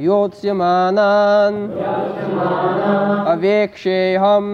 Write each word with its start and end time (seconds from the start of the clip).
योत्स्यमानान्। 0.00 1.56
अवेक्षेऽहं 3.32 4.46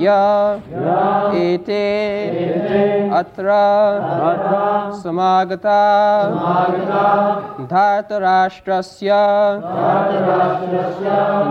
य 0.00 0.06
एते 1.40 1.84
अत्र 3.16 3.48
समागता। 5.02 5.80
धातराष्ट्रस्य 7.70 9.10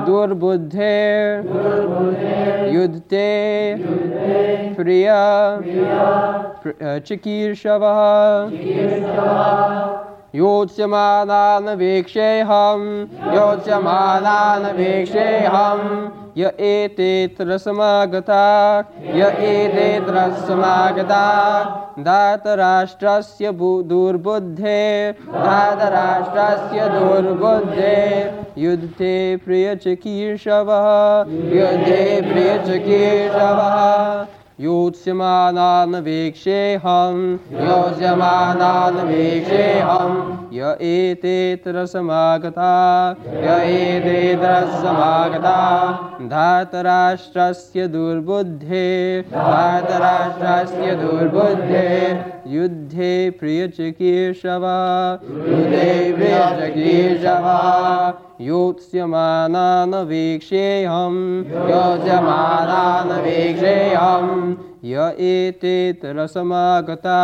दुर्बुद्धे 0.05 0.97
युद्धे 2.73 3.49
प्रिय 4.77 5.07
चिकीर्षवः। 7.07 7.99
योत्स्यमानान् 10.35 11.69
वीक्षेऽहं 11.77 12.81
योत्स्यमानान् 13.35 14.65
वीक्षेऽहं 14.77 15.79
य 16.37 16.51
एतेऽत्र 16.69 17.57
समागता 17.57 18.43
य 19.15 19.29
एतेऽत्र 19.51 20.29
समागता 20.47 21.23
धातराष्ट्रस्य 22.07 23.51
दुर्बुद्धे 23.91 24.81
धातराष्ट्रस्य 25.33 26.87
दुर्बुद्धे 26.99 27.97
युद्धे 28.63 29.15
प्रियचिकीर्षवः 29.45 30.87
युद्धे 31.57 32.03
प्रियचिकीर्षवः 32.31 33.77
योत्स्यमानान् 34.61 35.95
वीक्षेऽहं 36.05 37.19
योत्स्यमानान् 37.65 38.97
वीक्षेऽहं। 39.09 40.15
य 40.53 40.71
एतेऽत्र 40.87 41.85
समागता 41.85 42.71
य 43.43 43.55
एतेऽत्र 43.75 44.55
समागता 44.81 45.55
धातराष्ट्रस्य 46.33 47.87
दुर्बुद्धे 47.95 48.89
धातराष्ट्रस्य 49.31 50.95
दुर्बुद्धे 51.03 51.87
युद्धे 52.49 53.29
प्रियचिकीर्षवा। 53.39 54.77
युद्धे 55.23 56.13
प्रियचिकीर्षवा। 56.13 57.57
योत्स्यमानान् 58.41 59.93
वीक्षेऽहं 60.07 61.15
योत्स्यमानान् 61.69 63.11
वीक्षेऽहं 63.23 64.27
य 64.85 65.07
एतेऽत्र 65.19 66.25
समागता 66.27 67.19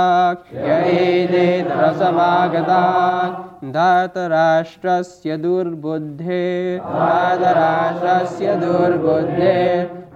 य 0.53 0.79
एतेऽत्र 0.93 1.91
समागता 1.99 2.81
धातराष्ट्रस्य 3.65 5.37
दुर्बुद्धे। 5.37 6.77
धातराष्ट्रस्य 6.77 8.55
दुर्बुद्धे 8.55 9.59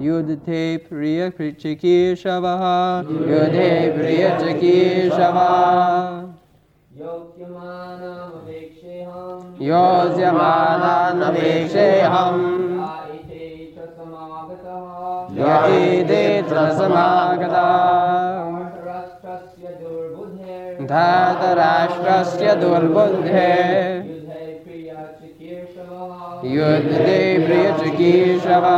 युद्धे 0.02 0.78
प्रिय 0.78 1.30
कृवाः 1.30 2.64
युधे 3.30 3.72
प्रियचिकेशवा 3.98 5.48
योज्यमाना 9.62 11.12
न 11.16 11.24
वेषेऽहं 11.36 12.38
समागता। 16.78 17.66
धातराष्ट्रस्य 20.92 22.56
दुर्बुद्धे। 22.56 23.50
युद्धे 26.56 27.20
प्रियचकेशवा 27.46 28.78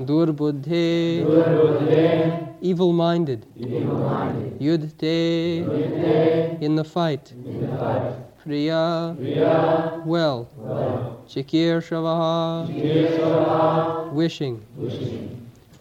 Durbuddhe. 0.07 1.25
Evil 2.61 2.93
minded. 2.93 3.47
Yuddhe. 4.61 6.63
In 6.63 6.77
the 6.77 6.85
fight. 6.85 7.33
Priya. 8.43 9.15
Well. 10.05 10.47
Chikir 11.29 11.81
Shavaha. 11.83 12.67
Wishing. 14.13 14.61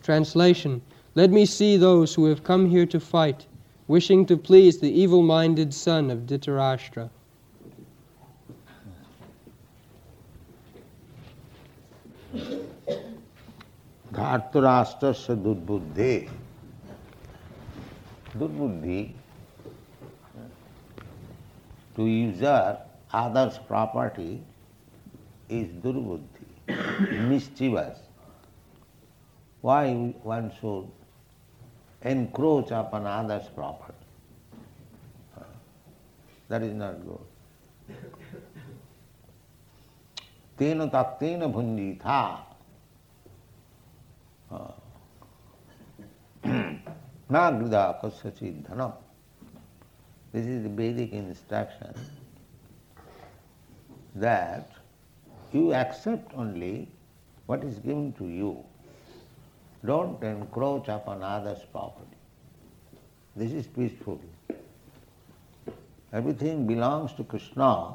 Translation 0.04 0.82
Let 1.16 1.32
me 1.32 1.46
see 1.46 1.78
those 1.78 2.14
who 2.14 2.26
have 2.26 2.44
come 2.44 2.70
here 2.70 2.86
to 2.86 3.00
fight, 3.00 3.48
wishing 3.89 4.27
to 4.27 4.37
please 4.37 4.79
the 4.79 4.91
evil 4.91 5.23
minded 5.23 5.73
son 5.75 6.11
of 6.11 6.21
Dhritarashtra. 6.21 7.11
धातुराष्ट्र 14.15 15.13
से 15.13 15.35
दुर्बुद्धे 15.43 16.15
दुर्बुद्धि 18.37 19.01
to 21.97 22.07
usurp 22.07 22.89
others' 23.13 23.59
property 23.69 24.43
is 25.49 25.69
durbuddhi, 25.85 27.29
mischievous. 27.29 27.99
Why 29.61 30.15
one 30.23 30.51
should 30.61 30.89
encroach 32.08 32.72
upon 32.72 33.06
others' 33.06 33.48
property. 33.54 33.94
That 36.50 36.64
is 36.64 36.74
not 36.74 36.96
good. 37.06 37.20
Tena 40.58 40.90
taktena 40.90 41.48
bhunjitha. 41.52 42.40
Nagrida 47.30 48.02
kasyachidhanam. 48.02 48.94
This 50.32 50.46
is 50.46 50.64
the 50.64 50.70
basic 50.70 51.12
instruction 51.12 51.94
that 54.16 54.72
you 55.52 55.74
accept 55.74 56.34
only 56.36 56.88
what 57.46 57.64
is 57.64 57.80
given 57.80 58.14
to 58.14 58.28
you. 58.28 58.64
Don't 59.86 60.22
encroach 60.24 60.88
upon 60.88 61.24
others' 61.24 61.66
property. 61.72 62.18
This 63.36 63.52
is 63.52 63.68
peaceful. 63.68 64.20
Everything 66.12 66.66
belongs 66.66 67.14
to 67.14 67.24
Krishna. 67.24 67.94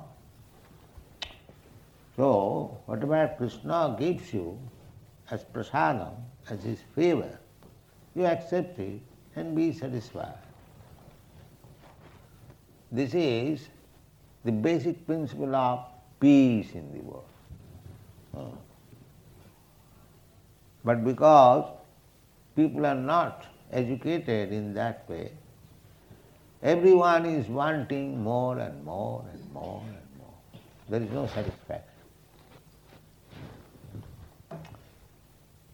So, 2.17 2.79
whatever 2.87 3.35
Krishna 3.37 3.97
gives 3.99 4.33
you 4.33 4.59
as 5.31 5.45
prasadam, 5.45 6.15
as 6.49 6.63
his 6.63 6.79
favor, 6.95 7.39
you 8.15 8.27
accept 8.27 8.79
it 8.79 9.01
and 9.35 9.57
be 9.57 9.73
satisfied. 9.73 10.39
This 12.93 13.15
is 13.15 13.69
the 14.45 14.53
basic 14.53 15.07
principle 15.07 15.57
of 15.57 15.87
peace 16.21 16.73
in 16.73 16.93
the 16.93 17.01
world. 17.01 17.25
Hmm. 18.35 18.72
But 20.85 21.05
because 21.05 21.65
people 22.57 22.87
are 22.87 22.95
not 22.95 23.47
educated 23.71 24.53
in 24.53 24.75
that 24.75 25.09
way, 25.09 25.33
everyone 26.63 27.27
is 27.27 27.47
wanting 27.49 28.23
more 28.23 28.59
and 28.59 28.85
more 28.85 29.25
and 29.33 29.53
more 29.53 29.83
and 29.87 30.19
more. 30.19 30.61
There 30.89 31.03
is 31.03 31.11
no 31.11 31.27
satisfaction. 31.27 31.89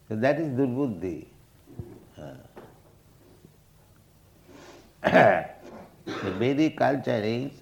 So 0.09 0.17
that 0.17 0.41
is 0.41 0.49
durbuddhi. 0.49 1.27
the 5.03 6.31
Vedic 6.39 6.77
culture 6.77 7.21
is 7.23 7.53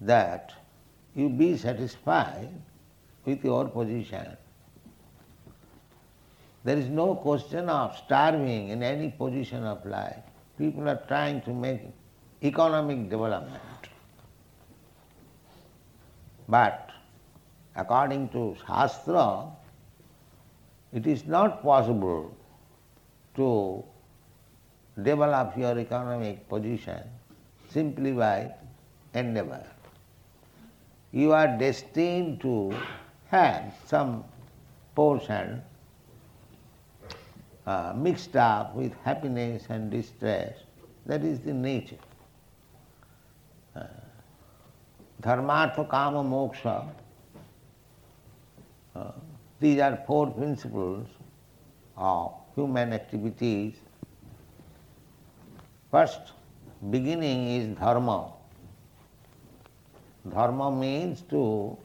that 0.00 0.52
you 1.14 1.28
be 1.28 1.56
satisfied 1.56 2.48
with 3.24 3.44
your 3.44 3.68
position. 3.68 4.36
There 6.64 6.76
is 6.76 6.88
no 6.88 7.14
question 7.16 7.68
of 7.68 7.96
starving 7.96 8.68
in 8.68 8.82
any 8.82 9.10
position 9.10 9.64
of 9.64 9.84
life. 9.84 10.22
People 10.58 10.88
are 10.88 11.02
trying 11.08 11.40
to 11.42 11.52
make 11.52 11.82
economic 12.42 13.10
development. 13.10 13.88
But 16.48 16.90
according 17.74 18.28
to 18.30 18.56
Shastra, 18.66 19.48
it 20.92 21.06
is 21.06 21.26
not 21.26 21.62
possible 21.62 22.36
to 23.36 23.82
develop 25.02 25.56
your 25.56 25.78
economic 25.78 26.48
position 26.48 27.02
simply 27.70 28.12
by 28.12 28.52
endeavor. 29.14 29.64
You 31.10 31.32
are 31.32 31.58
destined 31.58 32.40
to 32.42 32.74
have 33.28 33.74
some 33.86 34.24
portion 34.94 35.62
uh, 37.66 37.92
mixed 37.96 38.36
up 38.36 38.74
with 38.74 38.92
happiness 39.04 39.66
and 39.68 39.90
distress. 39.90 40.56
That 41.06 41.24
is 41.24 41.40
the 41.40 41.52
nature. 41.52 41.96
Uh, 43.74 43.84
dharmartha, 45.22 45.88
kama, 45.88 46.22
moksha. 46.22 46.88
Uh, 48.94 49.12
these 49.60 49.80
are 49.80 50.02
four 50.06 50.26
principles 50.30 51.06
of 51.96 52.32
human 52.54 52.92
activities. 52.92 53.74
First 55.90 56.32
beginning 56.90 57.48
is 57.48 57.68
dharma. 57.78 58.32
Dharma 60.28 60.70
means 60.70 61.22
to 61.30 61.76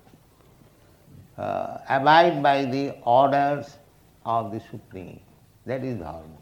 uh, 1.38 1.78
abide 1.90 2.42
by 2.42 2.66
the 2.66 2.96
orders 3.04 3.78
of 4.26 4.52
the 4.52 4.60
Supreme. 4.72 5.20
That 5.68 5.84
is 5.84 5.98
dharma. 6.00 6.38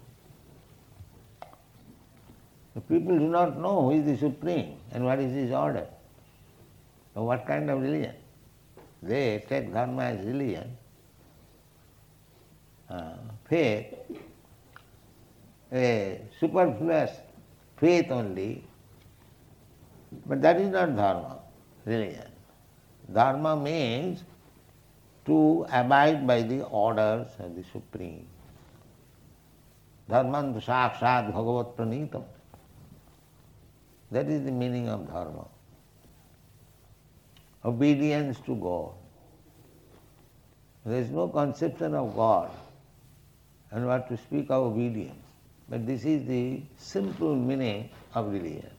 The 2.76 2.82
people 2.82 3.18
do 3.18 3.28
not 3.28 3.58
know 3.58 3.82
who 3.82 3.92
is 3.92 4.06
the 4.06 4.18
Supreme 4.18 4.76
and 4.92 5.04
what 5.04 5.20
is 5.20 5.34
his 5.34 5.52
order. 5.52 5.88
So 7.14 7.24
what 7.24 7.48
kind 7.48 7.72
of 7.72 7.82
religion? 7.82 8.14
They 9.02 9.44
take 9.50 9.74
dharma 9.74 10.04
as 10.04 10.26
religion, 10.26 10.78
uh, 12.90 13.16
faith, 13.50 13.96
a 15.74 16.22
superfluous 16.40 17.12
faith 17.78 18.12
only, 18.12 18.64
but 20.28 20.40
that 20.44 20.58
is 20.58 20.70
not 20.70 20.96
dharma, 20.96 21.40
religion. 21.86 22.30
Dharma 23.12 23.56
means 23.56 24.24
to 25.26 25.66
abide 25.72 26.28
by 26.28 26.44
the 26.44 26.64
orders 26.66 27.28
of 27.40 27.56
the 27.56 27.64
Supreme. 27.72 28.28
Dharmantu 30.10 30.64
sakshat 30.64 31.34
bhagavat 31.34 31.76
pranitam. 31.78 32.24
That 34.12 34.28
is 34.28 34.46
the 34.46 34.52
meaning 34.52 34.88
of 34.90 35.08
dharma. 35.08 35.48
Obedience 37.64 38.40
to 38.46 38.56
God. 38.56 38.92
There 40.86 41.00
is 41.00 41.10
no 41.10 41.28
conception 41.28 41.96
of 41.96 42.16
God 42.16 42.52
and 43.72 43.88
what 43.88 44.08
to 44.10 44.18
speak 44.18 44.46
of 44.52 44.64
obedience. 44.64 45.16
But 45.68 45.88
this 45.88 46.06
is 46.06 46.28
the 46.28 46.62
simple 46.78 47.36
meaning 47.36 47.90
of 48.14 48.32
religion. 48.32 48.70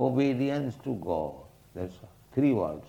Obedience 0.00 0.76
to 0.84 0.94
God. 0.94 1.34
That's. 1.74 1.94
Three 2.34 2.54
words. 2.54 2.86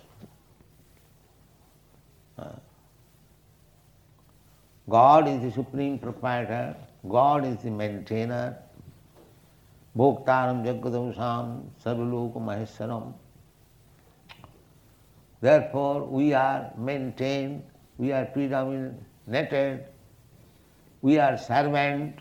God 4.88 5.28
is 5.28 5.42
the 5.42 5.50
supreme 5.50 5.98
proprietor, 5.98 6.74
God 7.08 7.44
is 7.44 7.58
the 7.58 7.70
maintainer, 7.70 8.56
Bhoktaram 9.96 10.64
Jagadamsam 10.64 11.68
Sarvaloka 11.84 12.36
Maheswaram. 12.36 13.12
Therefore, 15.40 16.04
we 16.04 16.32
are 16.32 16.72
maintained, 16.78 17.62
we 17.98 18.12
are 18.12 18.24
predominated, 18.24 19.84
we 21.02 21.18
are 21.18 21.36
servant, 21.36 22.20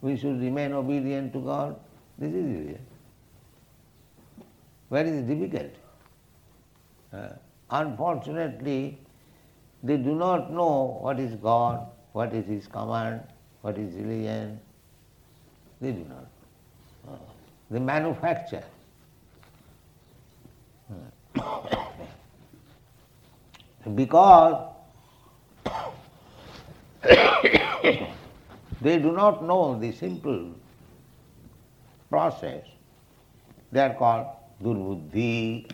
we 0.00 0.16
should 0.16 0.40
remain 0.40 0.72
obedient 0.72 1.34
to 1.34 1.40
God. 1.40 1.76
This 2.18 2.32
is 2.32 2.78
is 5.06 5.26
the 5.26 5.34
difficulty? 5.34 5.78
Uh, 7.12 7.28
unfortunately, 7.70 8.98
they 9.82 9.96
do 9.98 10.14
not 10.14 10.50
know 10.50 10.98
what 11.02 11.20
is 11.20 11.34
God, 11.34 11.86
what 12.12 12.32
is 12.32 12.46
His 12.46 12.66
command, 12.66 13.20
what 13.62 13.78
is 13.78 13.94
religion. 13.94 14.60
They 15.80 15.92
do 15.92 16.04
not. 16.08 16.26
Uh, 17.08 17.16
they 17.70 17.78
manufacture. 17.78 18.64
because 23.94 24.68
they 28.82 28.98
do 28.98 29.12
not 29.12 29.42
know 29.44 29.78
the 29.78 29.92
simple 29.92 30.50
process, 32.10 32.64
they 33.70 33.80
are 33.80 33.94
called 33.94 34.26
durbuddhi, 34.62 35.70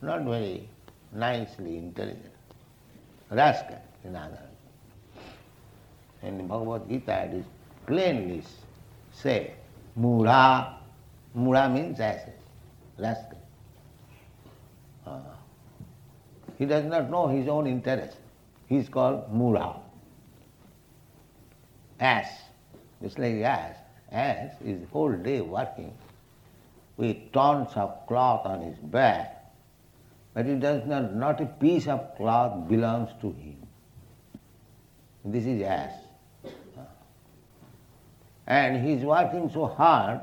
not 0.00 0.22
very 0.22 0.68
nicely 1.12 1.76
intelligent, 1.78 2.32
rascal 3.30 3.82
in 4.04 4.16
other. 4.16 4.45
In 6.22 6.46
Bhagavad 6.46 6.88
Gita 6.88 7.24
it 7.24 7.34
is 7.34 7.44
plainly 7.86 8.42
say, 9.12 9.52
mudha, 9.98 10.74
mudha 11.36 11.72
means 11.72 12.00
asset, 12.00 12.38
rascal. 12.98 13.38
Uh, 15.06 15.20
he 16.58 16.64
does 16.64 16.84
not 16.84 17.10
know 17.10 17.28
his 17.28 17.48
own 17.48 17.66
interest. 17.66 18.16
He 18.68 18.76
is 18.76 18.88
called 18.88 19.32
Mura. 19.32 19.76
Ass, 22.00 22.28
just 23.02 23.18
like 23.18 23.36
ass. 23.36 23.76
Ass 24.10 24.52
is 24.64 24.80
whole 24.90 25.12
day 25.12 25.40
working 25.40 25.92
with 26.96 27.32
tons 27.32 27.70
of 27.76 28.06
cloth 28.06 28.46
on 28.46 28.62
his 28.62 28.78
back, 28.78 29.52
but 30.34 30.46
it 30.46 30.60
does 30.60 30.86
not, 30.86 31.14
not 31.14 31.40
a 31.40 31.46
piece 31.46 31.86
of 31.86 32.16
cloth 32.16 32.68
belongs 32.68 33.10
to 33.20 33.28
him. 33.32 33.56
This 35.24 35.44
is 35.44 35.62
ass. 35.62 35.92
And 38.46 38.86
he's 38.86 39.02
working 39.04 39.50
so 39.50 39.66
hard 39.66 40.20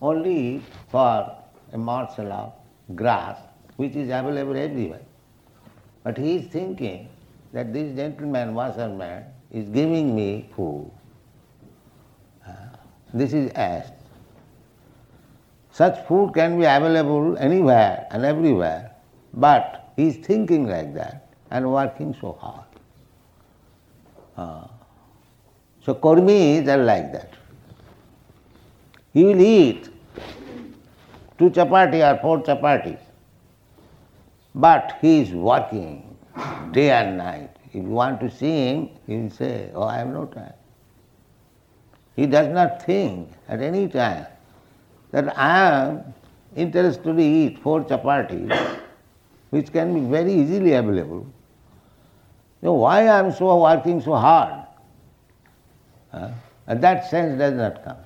only 0.00 0.62
for 0.90 1.36
a 1.72 1.78
morsel 1.78 2.32
of 2.32 2.52
grass 2.96 3.38
which 3.76 3.94
is 3.94 4.08
available 4.08 4.56
everywhere. 4.56 5.02
But 6.02 6.18
he 6.18 6.36
is 6.36 6.46
thinking 6.48 7.08
that 7.52 7.72
this 7.72 7.94
gentleman, 7.94 8.54
washerman, 8.54 9.24
is 9.50 9.68
giving 9.68 10.14
me 10.16 10.50
food. 10.56 10.90
This 13.14 13.34
is 13.34 13.52
ass. 13.52 13.90
Such 15.70 16.06
food 16.06 16.32
can 16.34 16.58
be 16.58 16.64
available 16.64 17.36
anywhere 17.38 18.06
and 18.10 18.24
everywhere, 18.24 18.90
but 19.34 19.92
he 19.96 20.08
is 20.08 20.16
thinking 20.16 20.66
like 20.66 20.94
that 20.94 21.28
and 21.50 21.70
working 21.70 22.14
so 22.20 22.32
hard. 22.32 22.64
Uh, 24.36 24.66
so 25.84 25.94
karmis 25.94 26.68
are 26.68 26.82
like 26.84 27.12
that. 27.12 27.34
He 29.12 29.24
will 29.24 29.40
eat 29.40 29.88
two 31.38 31.50
chapati 31.50 32.00
or 32.08 32.20
four 32.20 32.42
chapatis, 32.42 33.00
but 34.54 34.96
he 35.00 35.20
is 35.20 35.32
working 35.32 36.16
day 36.72 36.90
and 36.90 37.18
night. 37.18 37.56
If 37.68 37.74
you 37.74 37.82
want 37.82 38.20
to 38.20 38.30
see 38.30 38.66
him, 38.68 38.90
he 39.06 39.16
will 39.16 39.30
say, 39.30 39.70
Oh, 39.74 39.82
I 39.82 39.98
have 39.98 40.08
no 40.08 40.26
time. 40.26 40.52
He 42.16 42.26
does 42.26 42.48
not 42.48 42.82
think 42.82 43.30
at 43.48 43.60
any 43.60 43.88
time 43.88 44.26
that 45.10 45.36
I 45.38 45.70
am 45.70 46.14
interested 46.54 47.04
to 47.16 47.18
eat 47.20 47.58
four 47.58 47.82
chapatis, 47.84 48.78
which 49.50 49.72
can 49.72 49.94
be 49.94 50.00
very 50.00 50.32
easily 50.32 50.74
available. 50.74 51.26
So 52.62 52.74
why 52.74 53.00
I 53.06 53.18
am 53.18 53.32
so 53.32 53.60
working 53.62 54.00
so 54.00 54.14
hard? 54.14 54.61
Huh? 56.12 56.28
And 56.66 56.82
that 56.82 57.08
sense 57.10 57.38
does 57.38 57.54
not 57.54 57.82
come. 57.84 57.96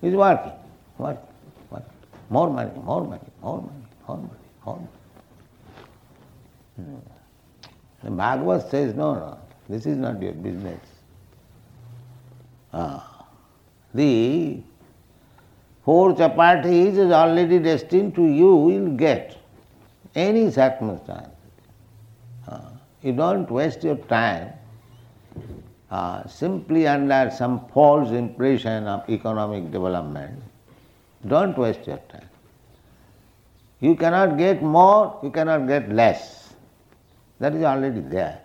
He 0.00 0.08
is 0.08 0.14
working, 0.14 0.52
working, 0.98 1.22
working. 1.70 1.88
More 2.30 2.50
money, 2.50 2.70
more 2.82 3.04
money, 3.04 3.20
more 3.42 3.58
money, 3.58 3.70
more 4.08 4.16
money, 4.16 4.30
more 4.64 4.76
money. 4.76 4.88
Hmm. 6.76 6.96
The 8.02 8.10
Bhagavad 8.10 8.70
says, 8.70 8.94
no, 8.94 9.14
no, 9.14 9.38
this 9.68 9.86
is 9.86 9.96
not 9.96 10.20
your 10.20 10.32
business. 10.32 10.80
Ah. 12.72 13.26
The 13.94 14.60
four 15.84 16.14
chapatis 16.14 16.98
is 16.98 17.12
already 17.12 17.60
destined 17.60 18.14
to 18.16 18.24
you, 18.24 18.32
you, 18.34 18.56
will 18.56 18.96
get 18.96 19.36
any 20.14 20.50
circumstance. 20.50 21.28
Ah. 22.48 22.72
You 23.02 23.12
don't 23.12 23.50
waste 23.50 23.84
your 23.84 23.96
time 23.96 24.52
uh, 25.94 26.26
simply 26.26 26.88
under 26.88 27.30
some 27.30 27.68
false 27.72 28.10
impression 28.10 28.86
of 28.92 29.08
economic 29.08 29.70
development. 29.70 30.42
Don't 31.28 31.56
waste 31.56 31.86
your 31.86 32.00
time. 32.08 32.28
You 33.80 33.94
cannot 33.94 34.36
get 34.36 34.60
more, 34.60 35.20
you 35.22 35.30
cannot 35.30 35.68
get 35.68 35.92
less. 35.92 36.54
That 37.38 37.54
is 37.54 37.62
already 37.62 38.00
there. 38.00 38.40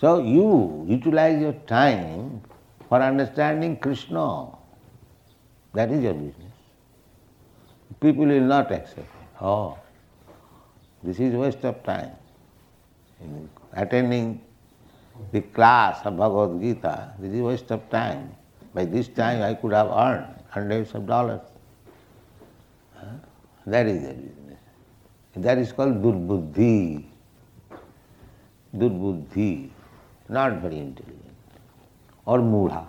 So 0.00 0.22
you 0.22 0.86
utilize 0.88 1.42
your 1.42 1.52
time 1.66 2.40
for 2.88 3.02
understanding 3.02 3.76
Krishna. 3.76 4.48
That 5.74 5.90
is 5.90 6.02
your 6.04 6.14
business. 6.14 6.56
People 8.00 8.26
will 8.26 8.40
not 8.40 8.72
accept 8.72 9.00
it. 9.00 9.42
Oh, 9.42 9.78
this 11.02 11.20
is 11.20 11.34
waste 11.34 11.64
of 11.64 11.82
time. 11.82 12.12
Attending 13.74 14.40
the 15.32 15.40
class 15.40 16.04
of 16.04 16.16
Bhagavad 16.16 16.60
Gita, 16.60 17.12
this 17.18 17.32
is 17.32 17.40
waste 17.40 17.70
of 17.70 17.88
time. 17.90 18.34
By 18.74 18.84
this 18.84 19.08
time 19.08 19.42
I 19.42 19.54
could 19.54 19.72
have 19.72 19.88
earned 19.88 20.34
hundreds 20.50 20.94
of 20.94 21.06
dollars. 21.06 21.40
That 23.66 23.86
is 23.86 24.02
the 24.02 24.14
business. 24.14 24.60
That 25.36 25.58
is 25.58 25.72
called 25.72 26.02
durbuddhi. 26.02 27.04
Durbuddhi, 28.76 29.70
not 30.28 30.60
very 30.60 30.78
intelligent. 30.78 31.34
Or 32.24 32.38
mudha, 32.38 32.86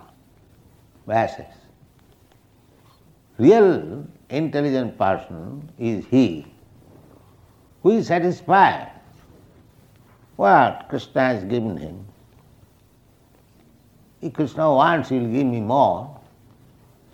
basses. 1.05 1.45
Real 3.37 4.05
intelligent 4.29 4.97
person 4.97 5.71
is 5.77 6.05
he 6.07 6.45
who 7.83 7.91
is 7.91 8.07
satisfied 8.07 8.91
what 10.35 10.87
Krishna 10.89 11.21
has 11.21 11.43
given 11.43 11.77
him. 11.77 12.06
If 14.21 14.33
Krishna 14.33 14.73
wants, 14.73 15.09
he 15.09 15.19
will 15.19 15.31
give 15.31 15.45
me 15.45 15.61
more. 15.61 16.19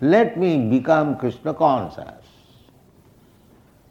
Let 0.00 0.38
me 0.38 0.68
become 0.70 1.16
Krishna 1.18 1.54
conscious. 1.54 2.24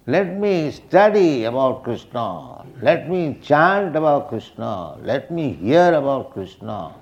Let 0.05 0.37
me 0.37 0.71
study 0.71 1.45
about 1.45 1.83
Krishna. 1.83 2.65
Let 2.81 3.09
me 3.09 3.37
chant 3.41 3.95
about 3.95 4.29
Krishna. 4.29 4.97
Let 5.01 5.31
me 5.31 5.53
hear 5.53 5.93
about 5.93 6.33
Krishna. 6.33 6.93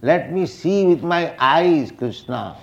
Let 0.00 0.32
me 0.32 0.46
see 0.46 0.86
with 0.86 1.02
my 1.02 1.34
eyes 1.38 1.90
Krishna, 1.90 2.56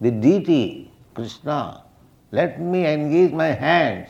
the 0.00 0.10
deity 0.10 0.90
Krishna. 1.14 1.82
Let 2.30 2.60
me 2.60 2.86
engage 2.86 3.32
my 3.32 3.48
hands 3.48 4.08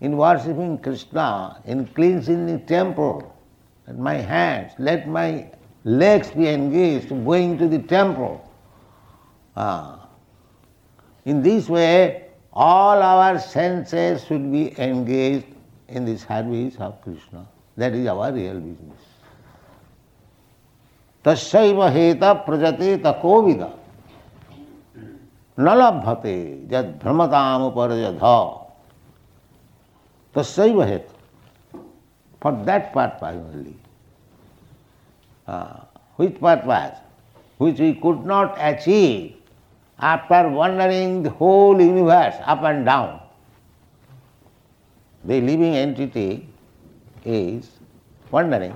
in 0.00 0.16
worshipping 0.16 0.78
Krishna, 0.78 1.60
in 1.66 1.86
cleansing 1.86 2.46
the 2.46 2.58
temple. 2.60 3.34
Let 3.86 3.98
my 3.98 4.14
hands, 4.14 4.72
let 4.78 5.06
my 5.08 5.50
legs 5.84 6.30
be 6.30 6.48
engaged 6.48 7.08
going 7.08 7.58
to 7.58 7.68
the 7.68 7.78
temple. 7.78 8.48
Ah. 9.56 10.08
In 11.24 11.42
this 11.42 11.68
way, 11.68 12.28
all 12.52 13.02
our 13.02 13.38
senses 13.38 14.24
should 14.24 14.50
be 14.50 14.78
engaged 14.78 15.46
in 15.88 16.04
the 16.04 16.16
service 16.18 16.76
of 16.78 17.00
Krishna. 17.02 17.46
That 17.76 17.94
is 17.94 18.06
our 18.06 18.32
real 18.32 18.60
business. 18.60 19.12
तस्व 21.24 21.82
हेत 21.94 22.24
प्रजते 22.46 22.96
तकोविद 23.04 23.60
न 25.58 25.74
लभते 25.78 26.34
जद 26.70 26.98
भ्रमताम 27.02 27.68
तस्व 30.34 30.82
हेत 30.82 31.08
for 32.42 32.52
that 32.66 32.92
purpose 32.94 33.36
only 33.36 33.76
which 36.16 36.38
purpose? 36.40 36.98
Which 37.58 37.78
we 37.78 37.94
could 37.94 38.24
not 38.24 38.56
achieve 38.58 39.36
after 39.98 40.48
wandering 40.48 41.22
the 41.22 41.30
whole 41.30 41.80
universe 41.80 42.34
up 42.44 42.62
and 42.62 42.84
down. 42.84 43.20
The 45.24 45.40
living 45.40 45.76
entity 45.76 46.48
is 47.24 47.70
wandering 48.30 48.74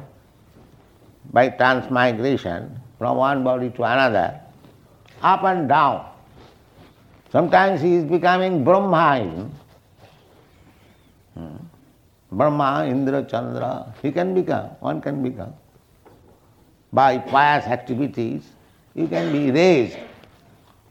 by 1.33 1.49
transmigration 1.49 2.81
from 2.99 3.17
one 3.17 3.43
body 3.43 3.71
to 3.71 3.83
another, 3.83 4.41
up 5.23 5.43
and 5.43 5.69
down. 5.69 6.07
Sometimes 7.33 7.81
he 7.81 7.95
is 7.97 8.05
becoming 8.05 8.63
Brahma. 8.63 9.51
Hmm. 11.35 11.57
Brahma, 12.31 12.87
Indra, 12.87 13.25
Chandra, 13.25 13.93
he 14.03 14.13
can 14.13 14.35
become, 14.35 14.69
one 14.81 15.01
can 15.01 15.23
become. 15.23 15.53
By 16.93 17.19
pious 17.19 17.67
activities, 17.67 18.43
you 18.95 19.07
can 19.09 19.33
be 19.33 19.51
raised 19.51 19.99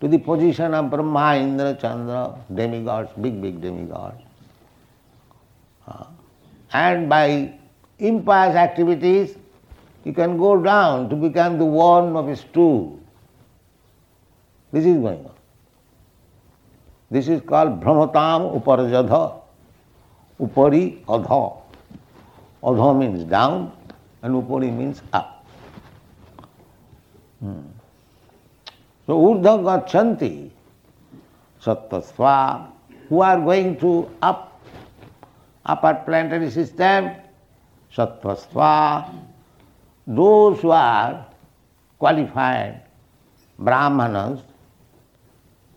to 0.01 0.07
the 0.07 0.17
position 0.17 0.73
of 0.73 0.89
Brahma, 0.89 1.37
Indra, 1.37 1.73
Chandra, 1.75 2.35
demigods, 2.53 3.11
big, 3.19 3.41
big 3.41 3.61
demigods. 3.61 4.21
Uh, 5.87 6.05
and 6.73 7.09
by 7.09 7.53
impious 7.99 8.55
activities, 8.55 9.35
you 10.03 10.13
can 10.13 10.37
go 10.37 10.61
down 10.61 11.09
to 11.09 11.15
become 11.15 11.57
the 11.57 11.65
worm 11.65 12.15
of 12.15 12.29
a 12.29 12.35
stool. 12.35 12.99
This 14.71 14.85
is 14.85 14.97
going 14.97 15.25
on. 15.25 15.31
This 17.09 17.27
is 17.27 17.41
called 17.41 17.81
Brahmatam 17.81 18.61
Uparajadha. 18.61 19.41
Upari 20.39 21.03
Adha. 21.05 21.61
Adha 22.61 22.99
means 22.99 23.23
down 23.23 23.71
and 24.21 24.35
Upari 24.35 24.75
means 24.75 25.01
up. 25.13 25.34
Hmm. 27.45 27.61
So 29.05 29.19
Urdha 29.21 29.53
Gachanti, 29.61 30.49
Sattasva, 31.61 32.71
who 33.07 33.21
are 33.21 33.39
going 33.39 33.77
to 33.77 34.09
up, 34.23 34.59
upper 35.63 35.93
planetary 36.05 36.49
system, 36.49 37.11
Sattvasva, 37.95 39.13
those 40.07 40.59
who 40.61 40.71
are 40.71 41.27
qualified 41.99 42.81
Brahmanas, 43.59 44.41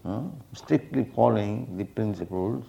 hmm, 0.04 0.28
strictly 0.54 1.04
following 1.14 1.76
the 1.76 1.84
principles, 1.84 2.64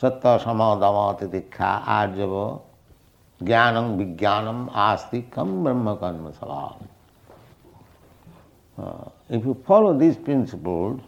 Sattva 0.00 0.40
Samadama 0.40 1.18
Titikha 1.18 1.84
Arjava 1.84 2.62
Jnanam 3.42 3.98
Vijnanam 3.98 4.72
Astikam 4.72 5.64
Brahma 5.64 5.96
Karma 5.96 6.32
Salam. 6.38 6.91
Uh, 8.82 9.08
if 9.28 9.44
you 9.44 9.54
follow 9.64 9.96
these 9.96 10.16
principles, 10.16 11.00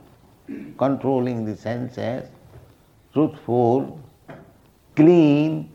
controlling 0.79 1.45
the 1.45 1.57
senses, 1.57 2.29
truthful, 3.13 3.99
clean, 4.95 5.69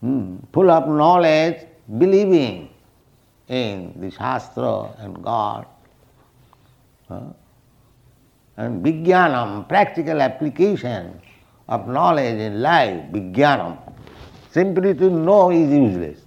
hmm, 0.00 0.36
full 0.52 0.70
of 0.70 0.86
knowledge, 0.86 1.66
believing 1.98 2.68
in 3.48 3.92
the 3.96 4.10
Shastra 4.10 4.94
and 4.98 5.20
God, 5.22 5.66
uh, 7.10 7.20
and 8.56 8.84
Vijnanam, 8.84 9.68
practical 9.68 10.20
application 10.20 11.20
of 11.68 11.88
knowledge 11.88 12.38
in 12.38 12.62
life, 12.62 13.02
Vijnanam. 13.10 13.78
Simply 14.50 14.94
to 14.94 15.10
know 15.10 15.50
is 15.50 15.70
useless. 15.70 16.20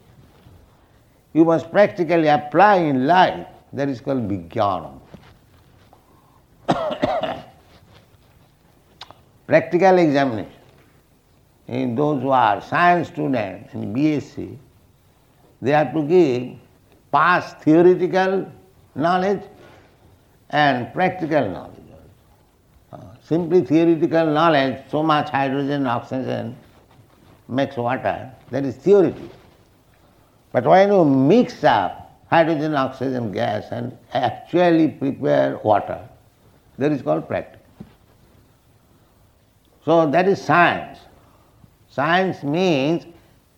You 1.33 1.45
must 1.45 1.71
practically 1.71 2.27
apply 2.27 2.75
in 2.77 3.07
life 3.07 3.47
that 3.73 3.89
is 3.89 4.01
called 4.01 4.27
Vijnanam. 4.27 4.99
Practical 9.47 9.97
examination. 9.97 10.51
In 11.67 11.95
those 11.95 12.21
who 12.21 12.29
are 12.29 12.61
science 12.61 13.07
students 13.07 13.73
in 13.73 13.93
BSc, 13.93 14.57
they 15.61 15.71
have 15.71 15.93
to 15.93 16.03
give 16.03 16.57
past 17.11 17.59
theoretical 17.59 18.51
knowledge 18.95 19.43
and 20.49 20.93
practical 20.93 21.49
knowledge. 21.49 21.77
Uh, 22.91 22.97
simply 23.21 23.61
theoretical 23.61 24.25
knowledge, 24.25 24.83
so 24.89 25.01
much 25.01 25.29
hydrogen, 25.29 25.87
oxygen 25.87 26.57
makes 27.47 27.77
water, 27.77 28.29
that 28.49 28.65
is 28.65 28.75
theory. 28.75 29.13
But 30.51 30.65
when 30.65 30.91
you 30.91 31.05
mix 31.05 31.63
up 31.63 32.00
hydrogen, 32.31 32.73
oxygen 32.75 33.31
gas 33.31 33.65
and 33.71 33.97
actually 34.13 34.87
prepare 34.87 35.57
water. 35.63 35.99
That 36.77 36.91
is 36.93 37.01
called 37.01 37.27
practice. 37.27 37.59
So 39.83 40.09
that 40.09 40.27
is 40.27 40.41
science. 40.41 40.99
Science 41.89 42.41
means 42.43 43.05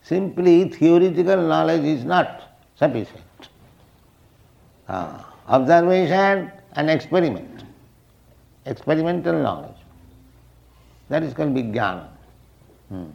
simply 0.02 0.70
theoretical 0.70 1.38
knowledge 1.38 1.84
is 1.84 2.04
not 2.04 2.58
sufficient. 2.76 3.50
Uh, 4.88 5.22
observation 5.48 6.52
and 6.74 6.90
experiment, 6.90 7.64
experimental 8.66 9.34
knowledge. 9.34 9.78
That 11.10 11.22
is 11.22 11.34
called 11.34 11.54
Vijnana. 11.54 12.08
Hmm. 12.90 13.06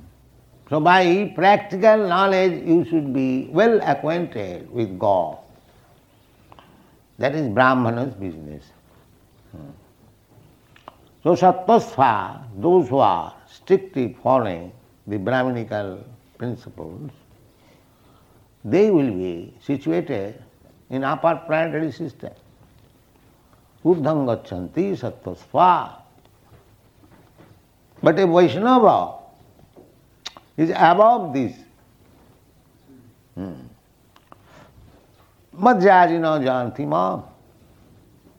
So 0.70 0.78
by 0.78 1.32
practical 1.34 2.06
knowledge 2.06 2.62
you 2.64 2.84
should 2.84 3.12
be 3.12 3.48
well 3.50 3.80
acquainted 3.82 4.70
with 4.70 4.98
God. 4.98 5.38
That 7.18 7.34
is 7.34 7.48
Brahmana's 7.48 8.14
business. 8.14 8.64
Hmm. 9.52 9.70
So 11.22 11.34
Sattvasva, 11.34 12.44
those 12.56 12.88
who 12.88 12.98
are 12.98 13.34
strictly 13.50 14.16
following 14.22 14.72
the 15.06 15.18
Brahminical 15.18 16.04
principles, 16.38 17.10
they 18.64 18.90
will 18.90 19.10
be 19.10 19.54
situated 19.60 20.42
in 20.90 21.04
upper 21.04 21.42
planetary 21.46 21.90
system. 21.92 22.32
Urdham 23.84 24.26
gachanti 24.26 24.96
sattvasva. 24.96 26.02
But 28.02 28.18
a 28.18 28.26
Vaishnava 28.26 29.14
is 30.56 30.70
above 30.70 31.32
this. 31.32 31.54
Madhyajina 35.58 36.40
janti 36.44 36.86
ma. 36.86 37.22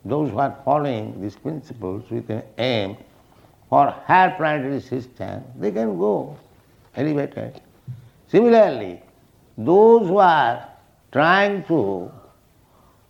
Those 0.05 0.29
who 0.31 0.39
are 0.39 0.57
following 0.63 1.21
these 1.21 1.35
principles 1.35 2.09
with 2.09 2.29
an 2.29 2.43
aim 2.57 2.97
for 3.69 3.89
higher 4.05 4.33
planetary 4.37 4.79
system, 4.79 5.43
they 5.57 5.71
can 5.71 5.97
go 5.97 6.37
elevated. 6.95 7.61
Similarly, 8.27 9.01
those 9.57 10.07
who 10.07 10.17
are 10.17 10.67
trying 11.11 11.63
to 11.65 12.09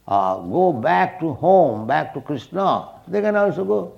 uh, 0.07 0.37
go 0.39 0.73
back 0.73 1.19
to 1.19 1.33
home, 1.33 1.85
back 1.85 2.13
to 2.15 2.21
Krishna, 2.21 2.89
they 3.07 3.21
can 3.21 3.35
also 3.35 3.63
go. 3.63 3.93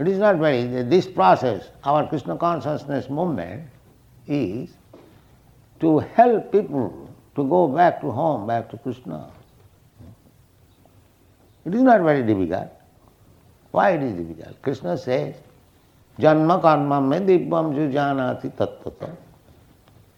It 0.00 0.08
is 0.08 0.18
not 0.18 0.36
very, 0.36 0.64
this 0.82 1.06
process, 1.06 1.70
our 1.84 2.08
Krishna 2.08 2.36
consciousness 2.36 3.08
movement 3.08 3.68
is 4.26 4.70
to 5.80 6.00
help 6.00 6.50
people 6.50 7.07
to 7.38 7.44
go 7.44 7.68
back 7.68 8.00
to 8.00 8.10
home, 8.10 8.46
back 8.46 8.68
to 8.70 8.76
Krishna. 8.76 9.30
It 11.64 11.74
is 11.74 11.82
not 11.82 12.00
very 12.02 12.22
difficult. 12.22 12.68
Why 13.70 13.90
it 13.92 14.02
is 14.02 14.14
difficult? 14.14 14.60
Krishna 14.60 14.98
says, 14.98 15.36
Janma 16.18 16.60
karma 16.60 17.00
me 17.00 17.18
jujanati 17.38 18.50
tattata. 18.56 19.16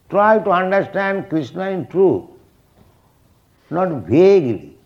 Try 0.09 0.39
to 0.39 0.51
understand 0.51 1.29
Krishna 1.29 1.71
in 1.71 1.87
truth, 1.89 2.25
not 3.69 3.89
vaguely. 4.07 4.79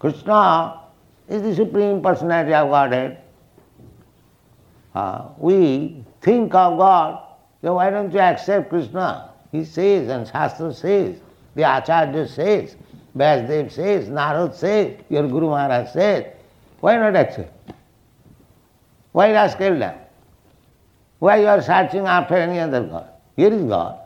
Krishna 0.00 0.80
is 1.28 1.42
the 1.42 1.54
Supreme 1.54 2.02
Personality 2.02 2.54
of 2.54 2.68
Godhead. 2.70 3.18
Uh, 4.94 5.28
we 5.38 6.04
think 6.22 6.54
of 6.54 6.78
God, 6.78 7.22
then 7.62 7.74
why 7.74 7.90
don't 7.90 8.12
you 8.12 8.18
accept 8.18 8.68
Krishna? 8.68 9.27
He 9.52 9.64
says 9.64 10.08
and 10.08 10.26
Shastra 10.26 10.72
says, 10.74 11.16
the 11.54 11.62
Acharya 11.62 12.28
says, 12.28 12.76
Vyasdev 13.16 13.70
says, 13.72 14.08
Narad 14.08 14.54
says, 14.54 15.00
your 15.08 15.26
Guru 15.26 15.50
Maharaj 15.50 15.90
says. 15.90 16.26
Why 16.80 16.96
not 16.96 17.16
accept? 17.16 17.72
Why 19.12 19.32
rascal 19.32 19.78
them? 19.78 19.98
Why 21.18 21.40
you 21.40 21.48
are 21.48 21.60
searching 21.60 22.06
after 22.06 22.36
any 22.36 22.60
other 22.60 22.82
God? 22.82 23.08
Here 23.34 23.52
is 23.52 23.62
God. 23.64 23.98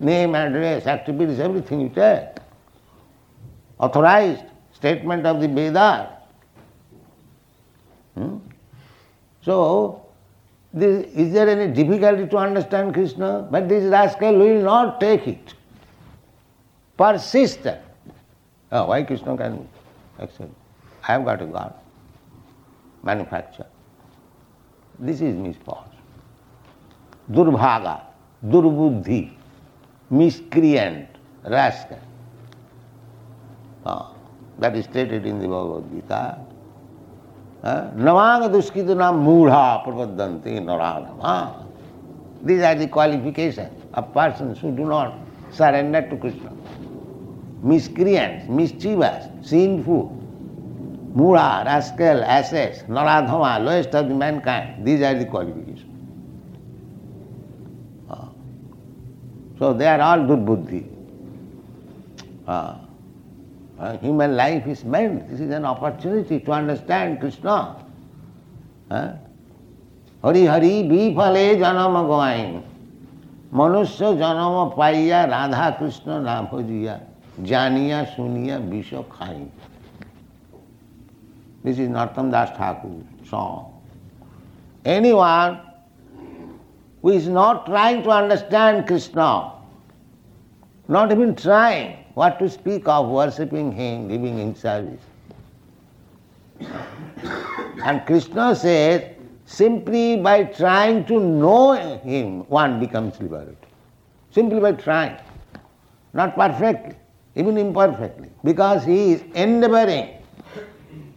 Name, 0.00 0.34
address, 0.34 0.86
activities, 0.86 1.38
everything 1.38 1.80
you 1.80 1.88
take. 1.88 2.26
Authorized 3.78 4.42
statement 4.72 5.26
of 5.26 5.40
the 5.40 5.48
Vedas. 5.48 6.08
Hmm? 8.14 8.38
So, 9.42 10.05
this, 10.76 11.06
is 11.14 11.32
there 11.32 11.48
any 11.48 11.72
difficulty 11.72 12.26
to 12.26 12.36
understand 12.36 12.92
Krishna? 12.92 13.48
But 13.50 13.66
this 13.66 13.84
rascal 13.84 14.36
will 14.36 14.62
not 14.62 15.00
take 15.00 15.26
it. 15.26 15.54
Persistent. 16.98 17.80
Oh, 18.70 18.88
why 18.88 19.02
Krishna 19.02 19.38
can 19.38 19.66
accept? 20.18 20.50
I 21.08 21.12
have 21.12 21.24
got 21.24 21.40
a 21.40 21.46
God. 21.46 21.72
Manufacture. 23.02 23.66
This 24.98 25.22
is 25.22 25.34
misfortune. 25.34 25.92
Durbhaga, 27.30 28.02
durbuddhi, 28.44 29.32
miscreant, 30.10 31.08
rascal. 31.44 32.00
Oh, 33.86 34.14
that 34.58 34.76
is 34.76 34.84
stated 34.84 35.24
in 35.24 35.38
the 35.38 35.48
Bhagavad 35.48 35.90
Gita. 35.90 36.45
नवांग 38.06 38.42
दुष्कित 38.52 38.90
नाम 38.96 39.16
मूढ़ा 39.24 39.76
प्रबद्धंती 39.84 40.58
नराधमा 40.60 41.34
these 42.46 42.62
are 42.64 42.78
the 42.78 42.86
qualification 42.96 43.68
a 43.94 44.00
person 44.14 44.52
should 44.60 44.70
do 44.76 44.84
not 44.88 45.54
surrender 45.58 46.00
to 46.10 46.16
Krishna 46.22 46.54
miscreants 47.68 48.48
mischievous 48.58 49.28
sinful 49.50 50.00
मूढ़ा 51.16 51.48
rascal 51.66 52.22
asses 52.38 52.84
नराधमा 52.90 53.56
lowest 53.58 53.94
of 53.94 54.06
the 54.06 54.18
mankind 54.46 54.84
these 54.84 55.04
are 55.04 55.18
the 55.18 55.24
qualification 55.34 55.94
so 59.58 59.72
they 59.74 59.86
are 59.86 60.00
all 60.00 60.26
दुर्बुद्धि 60.26 60.84
हाँ 62.48 62.85
uh, 63.79 63.97
human 63.97 64.35
life 64.35 64.67
is 64.67 64.83
meant, 64.83 65.29
this 65.29 65.39
is 65.39 65.51
an 65.51 65.65
opportunity 65.65 66.39
to 66.39 66.51
understand 66.51 67.19
Krishna. 67.19 67.75
Uh, 68.89 69.13
Hari 70.25 70.43
Hari 70.53 70.73
বিফলে 70.89 71.43
জনম 71.61 71.95
গোয়াইন 72.09 72.51
মনুষ্য 73.59 74.01
জনম 74.21 74.55
পাইয়া 74.77 75.19
রাধা 75.35 75.67
কৃষ্ণ 75.79 76.07
না 76.27 76.35
ভজিয়া 76.49 76.95
জানিয়া 77.51 77.99
শুনিয়া 78.13 78.55
বিষ 78.71 78.89
খাই 79.15 79.39
this 81.63 81.77
is 81.77 81.89
Narottam 81.89 82.31
Das 82.31 82.49
Thakur's 82.51 83.05
song. 83.29 83.81
Anyone 84.83 85.61
who 87.01 87.09
is 87.09 87.27
not 87.27 87.67
trying 87.67 88.01
to 88.03 88.09
understand 88.09 88.87
Krishna, 88.87 89.53
not 90.87 91.11
even 91.11 91.35
trying 91.35 92.03
what 92.16 92.38
to 92.38 92.48
speak 92.48 92.88
of 92.88 93.08
worshipping 93.10 93.70
him, 93.70 94.08
giving 94.08 94.38
him 94.38 94.54
service. 94.54 95.02
And 97.84 98.06
Krishna 98.06 98.56
says, 98.56 99.02
simply 99.44 100.16
by 100.16 100.44
trying 100.44 101.04
to 101.06 101.20
know 101.20 101.72
him, 101.72 102.48
one 102.48 102.80
becomes 102.80 103.20
liberated. 103.20 103.58
Simply 104.30 104.60
by 104.60 104.72
trying. 104.72 105.18
Not 106.14 106.34
perfectly, 106.36 106.96
even 107.34 107.58
imperfectly, 107.58 108.30
because 108.42 108.82
he 108.82 109.12
is 109.12 109.22
endeavoring 109.34 110.16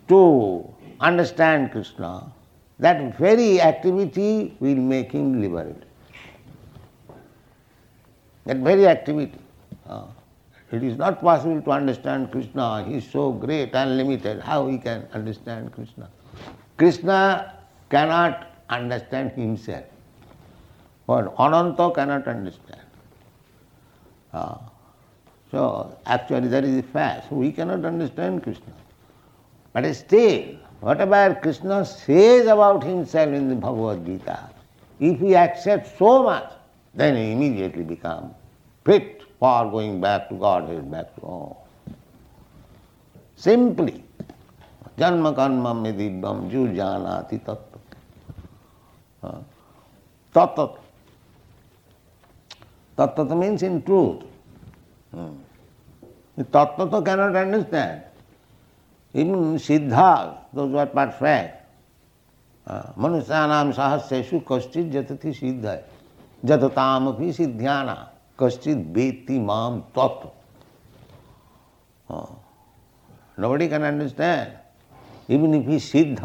to 0.09 0.69
understand 0.99 1.71
Krishna, 1.71 2.29
that 2.79 3.17
very 3.17 3.61
activity 3.61 4.57
will 4.59 4.75
make 4.75 5.13
him 5.13 5.39
liberated. 5.41 5.85
That 8.45 8.57
very 8.57 8.85
activity. 8.85 9.39
Uh, 9.87 10.03
it 10.71 10.83
is 10.83 10.97
not 10.97 11.21
possible 11.21 11.61
to 11.61 11.71
understand 11.71 12.31
Krishna. 12.31 12.83
He 12.83 12.95
is 12.95 13.09
so 13.09 13.31
great, 13.31 13.71
unlimited. 13.73 14.39
How 14.39 14.67
he 14.67 14.77
can 14.77 15.07
understand 15.13 15.71
Krishna? 15.73 16.09
Krishna 16.77 17.55
cannot 17.89 18.47
understand 18.69 19.31
himself. 19.31 19.85
But 21.07 21.33
Ananta 21.39 21.91
cannot 21.91 22.27
understand. 22.27 22.81
Uh, 24.31 24.57
so 25.51 25.97
actually 26.05 26.49
that 26.49 26.63
is 26.63 26.77
a 26.77 26.83
fact. 26.83 27.29
So 27.29 27.35
we 27.35 27.51
cannot 27.51 27.83
understand 27.83 28.43
Krishna. 28.43 28.73
But 29.73 29.91
still, 29.95 30.55
whatever 30.81 31.33
Krishna 31.41 31.83
says 31.83 32.45
about 32.45 32.83
himself 32.83 33.29
in 33.29 33.49
the 33.49 33.55
Bhagavad 33.55 34.05
Gita, 34.05 34.49
if 34.99 35.19
he 35.19 35.35
accepts 35.35 35.97
so 35.97 36.23
much, 36.23 36.51
then 36.93 37.15
he 37.15 37.31
immediately 37.31 37.83
becomes 37.83 38.33
fit 38.85 39.18
for 39.39 39.71
going 39.71 40.01
back 40.01 40.29
to 40.29 40.35
Godhead, 40.35 40.91
back 40.91 41.15
to 41.15 41.21
all. 41.21 41.67
Simply, 43.37 44.03
जन्म 44.99 45.31
कर्म 45.31 45.75
में 45.75 45.95
दिव्यम 45.97 46.49
जू 46.49 46.67
जानाति 46.75 47.37
तत्व 47.47 47.79
तत्त 50.35 50.59
तत्त 52.97 53.31
means 53.41 53.63
in 53.63 53.79
truth 53.87 54.27
तत्व 56.53 57.01
cannot 57.05 57.35
understand. 57.35 58.01
Even 59.15 59.55
siddha, 59.57 60.37
those 60.53 60.69
who 60.69 60.77
are 60.77 60.85
perfect, 60.85 61.55
मनुष्याणाम 62.67 63.71
सहस्रेशु 63.71 64.39
कश्चित 64.47 64.91
जतति 64.91 65.31
सिद्ध 65.33 65.65
है 65.65 65.83
जतताम 66.45 67.11
भी 67.11 67.31
कश्चित 68.39 68.77
बेती 68.95 69.39
माम 69.39 69.79
तत्व 69.97 70.29
nobody 73.41 73.67
can 73.69 73.83
understand 73.83 75.31
even 75.33 75.53
if 75.55 75.69
he. 75.69 75.79
सिद्ध 75.79 76.19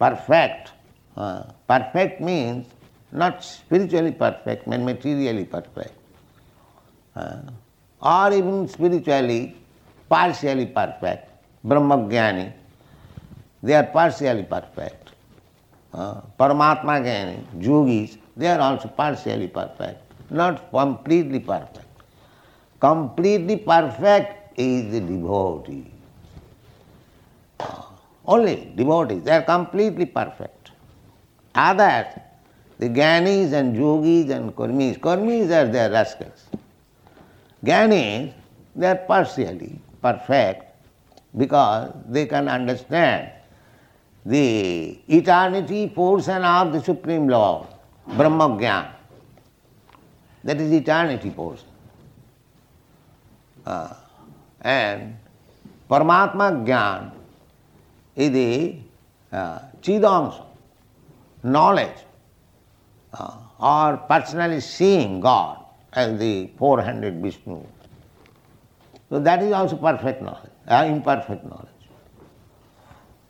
perfect 0.00 0.68
perfect 1.68 2.22
means 2.22 2.66
not 3.12 3.40
spiritually 3.42 4.10
perfect 4.22 4.68
man 4.68 4.80
materially 4.84 5.44
perfect 5.54 5.96
और 8.02 8.32
इवन 8.32 8.66
स्पिरिचुअली 8.66 9.40
पार्शियली 10.10 10.64
परफेक्ट 10.78 11.24
ब्रह्मज्ञानी 11.64 12.46
दे 13.64 13.74
आर 13.74 13.84
पार्शियली 13.94 14.42
परफेक्ट 14.50 15.10
परमात्मा 16.38 16.98
ज्ञानी 16.98 17.36
जोगीज 17.64 18.18
they 18.38 18.46
are 18.48 18.60
also 18.60 18.88
partially 18.98 19.46
perfect 19.56 20.03
not 20.34 20.70
completely 20.70 21.40
perfect. 21.40 21.86
Completely 22.80 23.56
perfect 23.56 24.58
is 24.58 24.92
the 24.92 25.00
devotee. 25.00 25.90
Only 28.26 28.72
devotees, 28.74 29.22
they 29.22 29.32
are 29.32 29.42
completely 29.42 30.06
perfect. 30.06 30.70
Others, 31.54 32.06
the 32.78 32.88
Gyanis 32.88 33.52
and 33.52 33.76
Yogis 33.76 34.30
and 34.30 34.54
Karmis, 34.56 34.98
Karmis 34.98 35.50
are 35.50 35.70
their 35.70 35.90
rascals. 35.90 36.46
Gyanis, 37.64 38.32
they 38.74 38.86
are 38.86 38.96
partially 38.96 39.78
perfect 40.02 40.74
because 41.36 41.92
they 42.08 42.26
can 42.26 42.48
understand 42.48 43.30
the 44.26 44.98
eternity 45.08 45.88
portion 45.88 46.42
of 46.42 46.72
the 46.72 46.82
Supreme 46.82 47.28
Law, 47.28 47.66
Brahma 48.16 48.48
Gyan. 48.58 48.88
That 50.44 50.60
is 50.60 50.70
eternity 50.72 51.30
portion. 51.30 51.66
Uh, 53.64 53.94
and 54.60 55.16
Paramatma 55.90 56.64
Gyan 56.66 57.12
is 58.14 58.30
the 58.30 58.76
uh, 59.32 59.58
Chidamsa, 59.80 60.44
knowledge, 61.42 61.96
uh, 63.14 63.36
or 63.58 63.96
personally 63.96 64.60
seeing 64.60 65.20
God 65.20 65.64
as 65.94 66.18
the 66.18 66.50
four-handed 66.58 67.22
Vishnu. 67.22 67.64
So 69.08 69.20
that 69.20 69.42
is 69.42 69.52
also 69.52 69.76
perfect 69.76 70.22
knowledge, 70.22 70.50
uh, 70.68 70.84
imperfect 70.86 71.44
knowledge. 71.44 71.68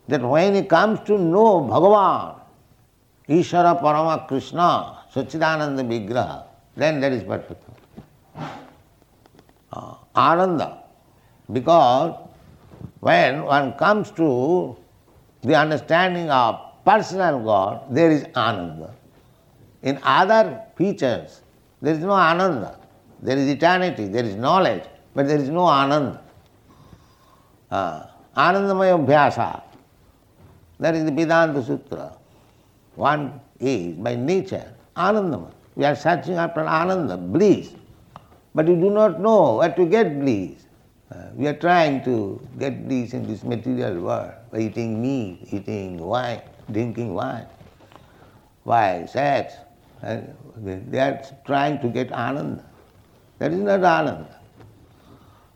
That 0.09 0.23
when 0.23 0.55
he 0.55 0.63
comes 0.63 1.01
to 1.07 1.17
know 1.19 1.61
Bhagavan, 1.61 2.41
Ishvara 3.29 3.81
Parama 3.81 4.27
Krishna, 4.27 4.99
Sachidananda 5.13 5.85
Vigraha, 5.87 6.45
then 6.77 7.01
that 7.01 7.13
is 7.13 7.23
perfect. 7.23 7.63
Uh, 9.73 9.95
Ananda, 10.17 10.85
because 11.53 12.17
when 13.01 13.45
one 13.45 13.73
comes 13.75 14.11
to 14.13 14.77
the 15.43 15.55
understanding 15.55 16.31
of 16.31 16.61
personal 16.85 17.41
God, 17.41 17.95
there 17.95 18.11
is 18.11 18.25
Ananda. 18.37 18.95
In 19.83 19.99
other 20.03 20.63
features, 20.77 21.43
there 21.83 21.95
is 21.95 22.01
no 22.01 22.13
Ananda. 22.13 22.79
There 23.21 23.37
is 23.37 23.49
eternity, 23.49 24.07
there 24.09 24.25
is 24.25 24.37
knowledge, 24.37 24.85
but 25.15 25.27
there 25.27 25.39
is 25.39 25.49
no 25.49 25.67
Ananda. 25.67 26.21
Uh, 27.71 28.07
Anandamaya 28.37 29.05
Bhyasa. 29.05 29.63
That 30.81 30.95
is 30.95 31.05
the 31.05 31.13
Vedanta 31.13 31.63
Sutra. 31.63 32.17
One 32.97 33.41
is 33.61 33.95
by 33.97 34.15
nature 34.15 34.73
Anandama. 34.97 35.53
We 35.77 35.85
are 35.85 35.97
searching 35.97 36.35
after 36.35 36.61
Ananda, 36.61 37.17
bliss. 37.17 37.73
But 38.55 38.69
you 38.69 38.77
do 38.77 38.91
not 38.91 39.21
know 39.21 39.57
where 39.57 39.73
to 39.73 39.87
get 39.87 40.21
bliss. 40.21 40.67
Uh, 41.11 41.31
we 41.35 41.47
are 41.47 41.55
trying 41.55 42.05
to 42.05 42.41
get 42.59 42.87
bliss 42.87 43.13
in 43.13 43.27
this 43.27 43.43
material 43.43 44.01
world 44.01 44.33
by 44.53 44.59
eating 44.61 45.03
meat, 45.03 45.41
eating 45.51 45.99
wine, 45.99 46.43
drinking 46.71 47.13
wine. 47.15 47.47
Why? 48.63 49.07
Sex. 49.07 49.55
Uh, 50.03 50.21
they 50.57 50.99
are 50.99 51.21
trying 51.45 51.81
to 51.81 51.89
get 51.89 52.13
ananda. 52.13 52.65
That 53.39 53.53
is 53.53 53.59
not 53.59 53.83
ananda. 53.83 54.41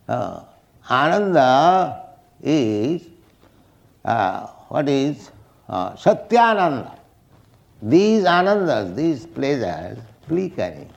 Uh, 0.08 0.44
ananda 0.90 2.02
is 2.42 3.06
uh, 4.04 4.46
what 4.68 4.88
is 4.88 5.30
uh, 5.68 5.92
satyananda. 5.92 6.98
These 7.82 8.24
anandas, 8.24 8.96
these 8.96 9.26
pleasures, 9.26 9.98
flickering 10.28 10.90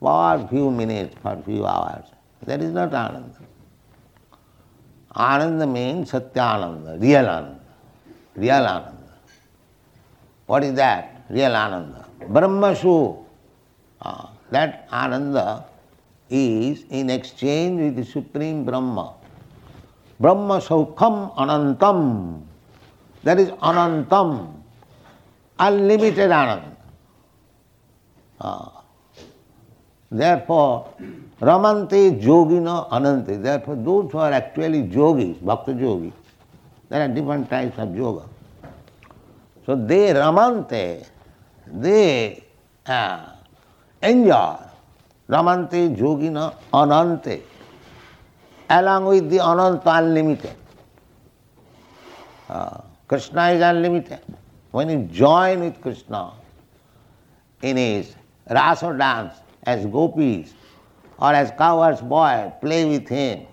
for 0.00 0.46
few 0.50 0.70
minutes, 0.70 1.16
for 1.22 1.40
few 1.44 1.66
hours. 1.66 2.04
That 2.46 2.60
is 2.60 2.72
not 2.72 2.92
ananda. 2.92 3.40
Ananda 5.16 5.66
means 5.66 6.12
satyananda, 6.12 7.00
real 7.00 7.26
ananda, 7.26 7.60
real 8.36 8.66
ananda. 8.66 9.14
What 10.46 10.64
is 10.64 10.74
that? 10.74 11.24
Real 11.30 11.54
ananda. 11.56 12.06
Brahmashu. 12.20 13.24
Uh, 14.02 14.26
that 14.50 14.86
ananda 14.92 15.64
is 16.28 16.84
in 16.90 17.08
exchange 17.10 17.80
with 17.80 17.96
the 17.96 18.04
Supreme 18.04 18.64
Brahma. 18.64 19.14
Brahma 20.20 20.60
Saukham 20.60 21.34
Anantam. 21.36 22.42
That 23.22 23.40
is 23.40 23.48
Anantam, 23.50 24.52
unlimited 25.58 26.30
Ananda. 26.30 26.73
Uh, 28.40 28.68
therefore, 30.10 30.94
Ramante 31.40 32.20
Yogina 32.20 32.90
Anante. 32.90 33.42
Therefore, 33.42 33.76
those 33.76 34.12
who 34.12 34.18
are 34.18 34.32
actually 34.32 34.82
yogis, 34.82 35.36
Bhakta 35.38 35.72
yogis, 35.72 36.12
there 36.88 37.02
are 37.02 37.08
different 37.08 37.48
types 37.48 37.78
of 37.78 37.96
yoga. 37.96 38.26
So 39.66 39.74
they 39.74 40.12
Ramante, 40.12 41.06
they 41.66 42.44
uh, 42.86 43.26
enjoy 44.02 44.56
Ramante 45.28 45.96
Yogina 45.96 46.54
Anante 46.72 47.42
along 48.68 49.06
with 49.06 49.30
the 49.30 49.40
Ananta 49.40 49.98
unlimited. 49.98 50.54
Uh, 52.48 52.80
Krishna 53.08 53.50
is 53.50 53.62
unlimited. 53.62 54.20
When 54.70 54.88
you 54.90 55.04
join 55.06 55.60
with 55.60 55.80
Krishna 55.80 56.32
in 57.62 57.76
his 57.76 58.14
rasa 58.48 58.94
dance 58.96 59.34
as 59.64 59.86
gopis 59.86 60.52
or 61.18 61.32
as 61.32 61.50
cowherd's 61.52 62.00
boy, 62.00 62.52
play 62.60 62.84
with 62.84 63.08
him, 63.08 63.46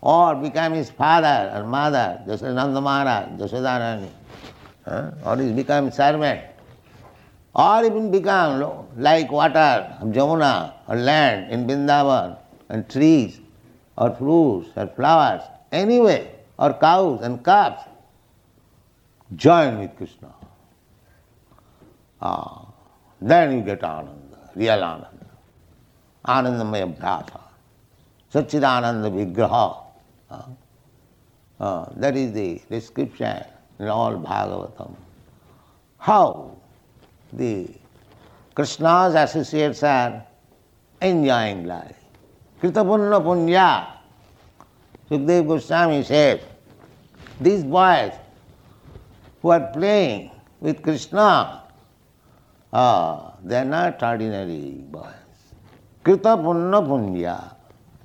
or 0.00 0.34
become 0.36 0.72
his 0.72 0.90
father 0.90 1.52
or 1.54 1.64
mother, 1.64 2.20
just 2.26 2.42
Jasodananda 2.42 2.82
Maharaj, 2.82 3.40
Jasodarani, 3.40 4.08
uh, 4.86 5.10
or 5.24 5.36
he 5.36 5.52
become 5.52 5.90
servant, 5.90 6.40
or 7.54 7.84
even 7.84 8.10
become 8.10 8.86
like 8.96 9.30
water 9.30 9.96
of 10.00 10.08
Jamuna 10.08 10.72
or 10.88 10.96
land 10.96 11.52
in 11.52 11.66
Vrindavan 11.66 12.38
and 12.68 12.88
trees 12.88 13.40
or 13.98 14.14
fruits 14.14 14.70
or 14.76 14.86
flowers, 14.86 15.42
anyway, 15.72 16.30
or 16.58 16.72
cows 16.74 17.20
and 17.22 17.44
calves, 17.44 17.82
join 19.36 19.80
with 19.80 19.96
Krishna. 19.96 20.32
Ah, 22.22 22.66
then 23.20 23.58
you 23.58 23.62
get 23.62 23.82
Ananda, 23.82 24.19
real 24.54 24.82
Ananda. 24.82 25.08
Anandamaya 26.26 26.94
Bhyasa, 26.96 27.40
Satchidananda 28.32 29.10
Vigraha. 29.10 29.84
Uh, 30.30 30.42
uh, 31.60 31.86
that 31.96 32.16
is 32.16 32.32
the 32.32 32.60
description 32.70 33.42
in 33.78 33.88
all 33.88 34.16
Bhagavatam. 34.16 34.94
How 35.98 36.56
the 37.32 37.68
Krishna's 38.54 39.14
associates 39.14 39.82
are 39.82 40.24
enjoying 41.00 41.66
life. 41.66 41.96
Kritapunna 42.60 43.20
Punya. 43.22 43.86
Sukdev 45.10 45.48
Goswami 45.48 46.04
says, 46.04 46.40
these 47.40 47.64
boys 47.64 48.12
who 49.42 49.48
are 49.50 49.72
playing 49.72 50.30
with 50.60 50.82
Krishna, 50.82 51.59
ah, 52.72 53.34
they 53.44 53.56
are 53.58 53.64
not 53.64 54.02
ordinary 54.02 54.82
boys. 54.90 55.04
Krita 56.04 56.36
Punna 56.36 56.80
Punya. 56.82 57.54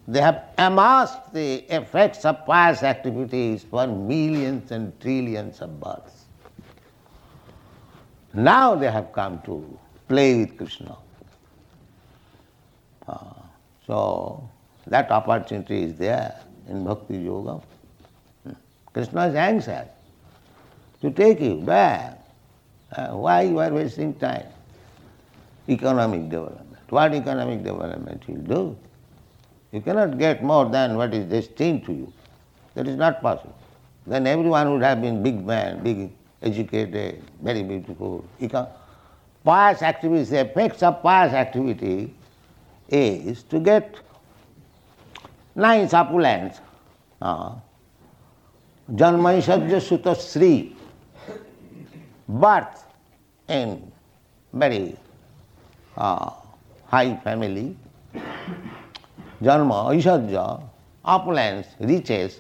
They 0.08 0.21
have 0.21 0.43
amassed 0.58 1.34
the 1.34 1.65
effects 1.73 2.25
of 2.25 2.45
pious 2.45 2.84
activities 2.84 3.63
for 3.63 3.88
millions 3.88 4.71
and 4.71 4.99
trillions 4.99 5.62
of 5.62 5.80
births. 5.80 6.25
Now 8.34 8.75
they 8.75 8.91
have 8.91 9.12
come 9.13 9.41
to 9.45 9.80
play 10.08 10.36
with 10.38 10.58
Krishna. 10.58 10.97
Uh, 13.08 13.17
so 13.88 14.47
that 14.88 15.10
opportunity 15.10 15.84
is 15.84 15.95
there 15.95 16.39
in 16.67 16.84
Bhakti 16.84 17.17
Yoga. 17.17 17.62
Krishna 18.93 19.28
is 19.28 19.36
anxious 19.36 19.88
to 21.01 21.06
to 21.06 21.12
take 21.12 21.39
you 21.39 21.62
back. 21.62 22.19
Uh, 22.91 23.10
why 23.10 23.41
you 23.43 23.60
are 23.60 23.71
wasting 23.71 24.13
time? 24.15 24.47
Economic 25.67 26.30
development. 26.30 26.80
What 26.89 27.13
economic 27.13 27.63
development 27.63 28.28
will 28.28 28.36
do? 28.36 28.78
You 29.71 29.82
cannot 29.82 30.17
get 30.17 30.43
more 30.43 30.65
than 30.69 30.95
what 30.95 31.13
is 31.13 31.25
destined 31.25 31.86
to 31.86 31.93
you. 31.93 32.13
That 32.75 32.88
is 32.88 32.95
not 32.95 33.21
possible. 33.21 33.56
Then 34.08 34.28
everyone 34.28 34.71
would 34.71 34.84
have 34.84 35.01
been 35.01 35.23
big 35.23 35.43
man, 35.45 35.84
big 35.84 36.12
educated, 36.41 37.23
very 37.41 37.63
beautiful. 37.63 38.23
Econ- 38.39 38.69
pious 39.43 39.82
activities, 39.82 40.30
the 40.30 40.41
effects 40.41 40.84
of 40.84 41.01
pious 41.01 41.34
activity 41.34 42.13
is 42.89 43.43
to 43.43 43.60
get 43.60 43.95
nice 45.56 45.93
opulence. 45.93 46.60
Uh, 47.21 47.56
Janmaishvarya 48.91 49.82
Sutta 49.82 50.15
Sri, 50.15 50.75
birth 52.28 52.86
in 53.47 53.91
very 54.54 54.95
high 55.97 57.15
family, 57.23 57.75
Janma, 59.41 59.91
Aishvarya, 59.93 60.62
opulence, 61.03 61.67
riches, 61.79 62.39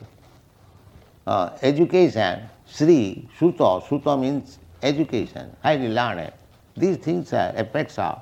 uh, 1.27 1.49
education, 1.61 2.41
Sri, 2.65 3.27
Sutta, 3.39 3.81
Sutta 3.83 4.19
means 4.19 4.59
education, 4.81 5.55
highly 5.61 5.89
learned. 5.89 6.31
These 6.77 6.97
things 6.97 7.33
are 7.33 7.53
effects 7.55 7.97
of 7.99 8.21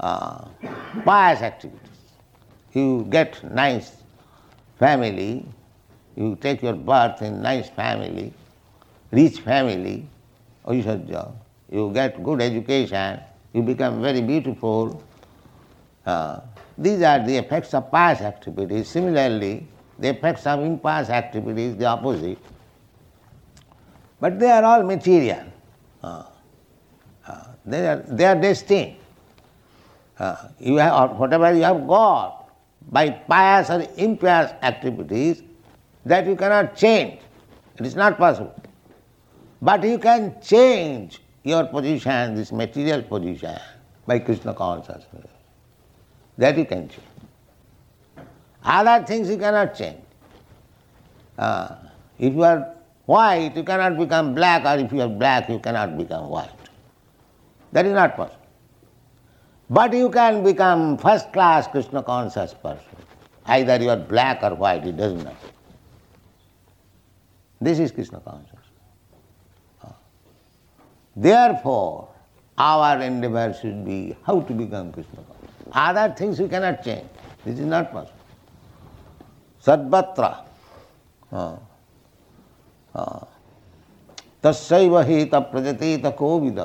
uh, 0.00 0.44
pious 1.04 1.42
activities. 1.42 1.80
You 2.72 3.06
get 3.10 3.42
nice 3.54 3.92
family, 4.78 5.44
you 6.16 6.36
take 6.40 6.62
your 6.62 6.74
birth 6.74 7.22
in 7.22 7.42
nice 7.42 7.68
family, 7.70 8.32
rich 9.10 9.40
family, 9.40 10.06
Aishvarya, 10.66 11.32
you 11.70 11.90
get 11.94 12.22
good 12.22 12.40
education, 12.42 13.20
you 13.56 13.62
become 13.62 14.02
very 14.02 14.20
beautiful. 14.20 15.02
Uh, 16.04 16.40
these 16.76 17.00
are 17.00 17.24
the 17.26 17.36
effects 17.36 17.72
of 17.72 17.90
pious 17.90 18.20
activities. 18.20 18.86
Similarly, 18.86 19.66
the 19.98 20.10
effects 20.10 20.46
of 20.46 20.60
impious 20.60 21.08
activities, 21.08 21.74
the 21.76 21.86
opposite. 21.86 22.38
But 24.20 24.38
they 24.38 24.50
are 24.50 24.62
all 24.62 24.82
material. 24.82 25.44
Uh, 26.02 26.24
uh, 27.26 27.44
they, 27.64 27.86
are, 27.86 28.04
they 28.06 28.26
are 28.26 28.34
destined. 28.34 28.96
Uh, 30.18 30.48
you 30.60 30.76
have, 30.76 31.16
whatever 31.16 31.54
you 31.54 31.62
have 31.62 31.86
got 31.86 32.50
by 32.90 33.08
pious 33.08 33.70
or 33.70 33.86
impious 33.96 34.52
activities, 34.62 35.42
that 36.04 36.26
you 36.26 36.36
cannot 36.36 36.76
change. 36.76 37.20
It 37.78 37.86
is 37.86 37.96
not 37.96 38.18
possible. 38.18 38.54
But 39.62 39.82
you 39.82 39.98
can 39.98 40.40
change 40.42 41.20
your 41.46 41.64
position, 41.66 42.34
this 42.34 42.50
material 42.50 43.02
position, 43.02 43.56
by 44.04 44.18
Krishna 44.18 44.52
consciousness. 44.52 45.30
That 46.38 46.58
you 46.58 46.64
can 46.64 46.88
change. 46.88 48.26
Other 48.64 49.06
things 49.06 49.30
you 49.30 49.38
cannot 49.38 49.76
change. 49.76 50.02
Uh, 51.38 51.76
if 52.18 52.34
you 52.34 52.42
are 52.42 52.74
white, 53.04 53.52
you 53.54 53.62
cannot 53.62 53.96
become 53.96 54.34
black, 54.34 54.64
or 54.64 54.84
if 54.84 54.92
you 54.92 55.00
are 55.02 55.08
black, 55.08 55.48
you 55.48 55.60
cannot 55.60 55.96
become 55.96 56.28
white. 56.28 56.50
That 57.70 57.86
is 57.86 57.92
not 57.92 58.16
possible. 58.16 58.42
But 59.70 59.92
you 59.92 60.10
can 60.10 60.42
become 60.42 60.98
first 60.98 61.32
class 61.32 61.68
Krishna 61.68 62.02
conscious 62.02 62.54
person. 62.54 62.96
Either 63.46 63.76
you 63.80 63.90
are 63.90 63.96
black 63.96 64.42
or 64.42 64.56
white, 64.56 64.84
it 64.84 64.96
doesn't 64.96 65.22
matter. 65.22 65.36
This 67.60 67.78
is 67.78 67.92
Krishna 67.92 68.18
consciousness. 68.18 68.65
Therefore, 71.15 72.09
our 72.57 73.01
endeavor 73.01 73.53
should 73.59 73.85
be 73.85 74.15
how 74.23 74.41
to 74.41 74.53
become 74.53 74.91
Krishna 74.91 75.19
conscious. 75.23 75.73
Other 75.73 76.13
things 76.13 76.39
we 76.39 76.47
cannot 76.47 76.83
change. 76.83 77.07
This 77.45 77.59
is 77.59 77.65
not 77.65 77.91
possible. 77.91 78.25
Sadbatra. 79.65 80.31
तस्व 84.43 84.97
ही 85.07 85.23
तप्रजते 85.33 85.97
तकोविद 86.03 86.59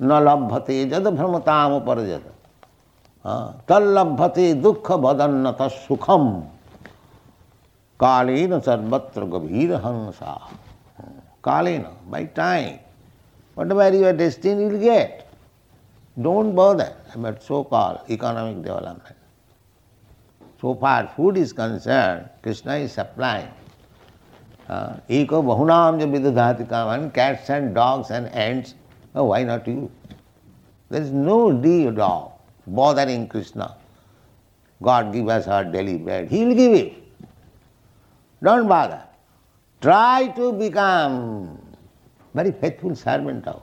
न 0.00 0.20
लभते 0.26 0.84
जद 0.90 1.06
भ्रमताम 1.16 1.78
परजत 1.86 2.24
तल्लभते 3.68 4.52
दुख 4.64 4.90
बदन्न 5.04 5.52
तत्सुखम 5.60 6.24
कालेन 8.00 8.58
सर्वत्र 8.60 9.24
गभीर 9.34 9.74
हंसा 9.84 10.34
कालेन 11.44 11.84
by 12.10 12.24
time 12.36 12.81
whatever 13.55 13.95
you 13.95 14.05
are 14.05 14.13
destined 14.13 14.61
you 14.61 14.67
will 14.67 14.79
get. 14.79 15.31
Don't 16.21 16.53
bother 16.53 16.95
about 17.13 17.41
so-called 17.41 18.01
economic 18.09 18.63
development. 18.63 19.15
So 20.61 20.75
far 20.75 21.07
food 21.15 21.37
is 21.37 21.51
concerned, 21.51 22.29
Krishna 22.41 22.75
is 22.75 22.93
supplying. 22.93 23.49
Uh, 24.69 24.97
Eko 25.09 25.43
bahunam 25.43 25.99
vidadhati 25.99 26.69
kaman, 26.69 27.11
cats 27.11 27.49
and 27.49 27.75
dogs 27.75 28.11
and 28.11 28.27
ants, 28.27 28.75
oh, 29.13 29.25
why 29.25 29.43
not 29.43 29.67
you? 29.67 29.91
There 30.89 31.01
is 31.01 31.11
no 31.11 31.51
need 31.51 31.99
of 31.99 32.31
bothering 32.67 33.27
Krishna. 33.27 33.75
God 34.81 35.11
give 35.11 35.27
us 35.27 35.47
our 35.47 35.65
daily 35.65 35.97
bread. 35.97 36.29
He 36.29 36.45
will 36.45 36.55
give 36.55 36.73
it. 36.73 36.93
Don't 38.43 38.67
bother. 38.67 39.01
Try 39.81 40.27
to 40.35 40.53
become 40.53 41.59
very 42.33 42.51
faithful 42.51 42.95
servant 42.95 43.47
of. 43.47 43.61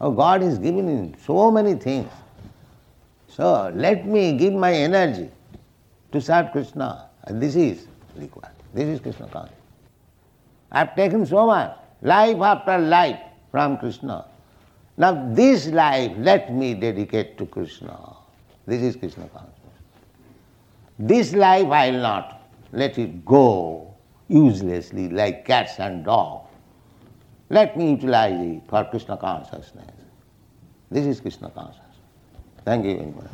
Oh, 0.00 0.10
God 0.10 0.42
is 0.42 0.58
given 0.58 0.88
him 0.88 1.14
so 1.24 1.50
many 1.50 1.74
things. 1.74 2.10
So 3.28 3.70
let 3.74 4.06
me 4.06 4.36
give 4.36 4.52
my 4.52 4.72
energy 4.72 5.30
to 6.12 6.20
serve 6.20 6.52
Krishna. 6.52 7.08
And 7.24 7.40
this 7.40 7.54
is 7.54 7.86
required. 8.16 8.54
This 8.74 8.88
is 8.88 9.00
Krishna 9.00 9.26
consciousness. 9.26 9.56
I 10.72 10.78
have 10.80 10.96
taken 10.96 11.26
so 11.26 11.46
much, 11.46 11.76
life 12.02 12.40
after 12.40 12.78
life 12.78 13.20
from 13.50 13.78
Krishna. 13.78 14.24
Now 14.96 15.32
this 15.34 15.66
life 15.68 16.12
let 16.16 16.52
me 16.52 16.74
dedicate 16.74 17.38
to 17.38 17.46
Krishna. 17.46 17.98
This 18.66 18.82
is 18.82 18.96
Krishna 18.96 19.28
consciousness. 19.28 19.56
This 20.98 21.32
life 21.34 21.66
I 21.68 21.90
will 21.90 22.02
not 22.02 22.42
let 22.72 22.98
it 22.98 23.24
go 23.24 23.94
uselessly 24.28 25.08
like 25.08 25.44
cats 25.44 25.78
and 25.78 26.04
dogs. 26.04 26.49
Let 27.52 27.76
me 27.76 27.90
utilize 27.90 28.40
it 28.40 28.62
for 28.68 28.84
Krishna 28.84 29.16
consciousness. 29.16 29.90
This 30.88 31.04
is 31.04 31.20
Krishna 31.20 31.50
consciousness. 31.50 31.96
Thank 32.64 32.84
you 32.84 32.96
very 32.96 33.10
much. 33.10 33.26